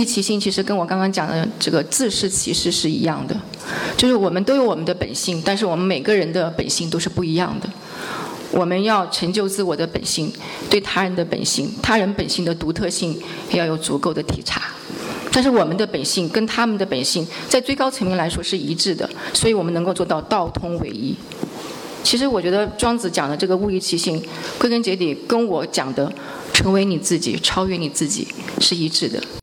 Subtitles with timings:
[0.00, 3.36] 物欲其性其实跟我刚刚讲的这个自是其实是一样的，
[3.98, 7.68] 就是我们都有我们的本性，但是我们每个人的本性都是不一样的。
[8.50, 10.32] 我们要成就自我的本性，
[10.70, 13.14] 对他人的本性，他人本性的独特性
[13.50, 14.62] 要有足够的体察。
[15.30, 21.14] 但是我们的本性跟他们的本性在最高层面来说是一致的，所以我们能够做到道通为一。
[22.02, 24.20] 其实我觉得庄子讲的这个物欲其性，
[24.58, 26.10] 归根结底跟我讲的
[26.54, 28.26] 成为你自己、超越你自己
[28.58, 29.22] 是一致的。